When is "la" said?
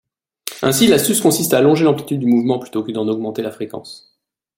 3.43-3.51